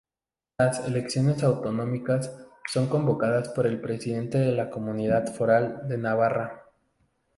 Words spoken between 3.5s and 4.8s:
el presidente de la